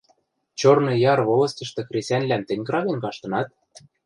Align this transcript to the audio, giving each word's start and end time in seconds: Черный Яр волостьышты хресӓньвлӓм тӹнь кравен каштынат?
Черный 0.59 0.99
Яр 1.11 1.19
волостьышты 1.27 1.81
хресӓньвлӓм 1.87 2.41
тӹнь 2.47 2.65
кравен 2.67 2.97
каштынат? 3.03 3.47